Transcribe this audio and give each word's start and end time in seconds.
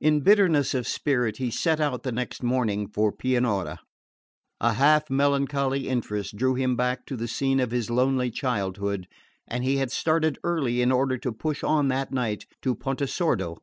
In 0.00 0.20
bitterness 0.20 0.74
of 0.74 0.86
spirit 0.86 1.38
he 1.38 1.50
set 1.50 1.80
out 1.80 2.04
the 2.04 2.12
next 2.12 2.40
morning 2.40 2.86
for 2.86 3.10
Pianura. 3.10 3.80
A 4.60 4.74
half 4.74 5.10
melancholy 5.10 5.88
interest 5.88 6.36
drew 6.36 6.54
him 6.54 6.76
back 6.76 7.04
to 7.06 7.16
the 7.16 7.26
scene 7.26 7.58
of 7.58 7.72
his 7.72 7.90
lonely 7.90 8.30
childhood, 8.30 9.08
and 9.48 9.64
he 9.64 9.78
had 9.78 9.90
started 9.90 10.38
early 10.44 10.82
in 10.82 10.92
order 10.92 11.18
to 11.18 11.32
push 11.32 11.64
on 11.64 11.88
that 11.88 12.12
night 12.12 12.46
to 12.62 12.76
Pontesordo. 12.76 13.56